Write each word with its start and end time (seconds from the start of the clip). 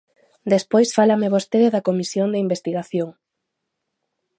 Despois 0.53 0.89
fálame 0.97 1.33
vostede 1.35 1.67
da 1.73 1.85
Comisión 1.87 2.27
de 2.31 2.41
investigación. 2.45 3.09